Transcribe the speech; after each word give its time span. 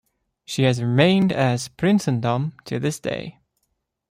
She 0.45 0.63
has 0.63 0.81
remained 0.81 1.31
as 1.31 1.69
"Prinsendam" 1.69 2.53
to 2.65 2.79
this 2.79 2.99
day. 2.99 3.37